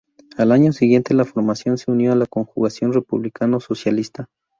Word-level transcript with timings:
Al 0.35 0.51
año 0.51 0.73
siguiente 0.73 1.13
la 1.13 1.25
formación 1.25 1.77
se 1.77 1.91
unió 1.91 2.11
a 2.11 2.15
la 2.15 2.25
Conjunción 2.25 2.91
Republicano-Socialista. 2.91 4.29